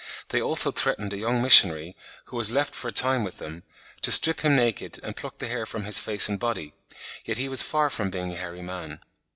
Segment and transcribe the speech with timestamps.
[0.29, 1.95] They also threatened a young missionary,
[2.25, 3.61] who was left for a time with them,
[4.01, 6.73] to strip him naked, and pluck the hair from his face and body,
[7.23, 9.01] yet he was far from being a hairy man.